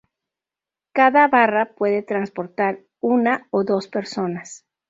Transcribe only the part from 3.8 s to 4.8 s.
personas.